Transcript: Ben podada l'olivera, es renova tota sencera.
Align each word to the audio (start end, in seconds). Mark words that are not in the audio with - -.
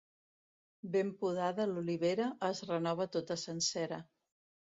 Ben 0.95 1.11
podada 1.19 1.67
l'olivera, 1.73 2.31
es 2.49 2.63
renova 2.71 3.09
tota 3.19 3.39
sencera. 3.43 4.03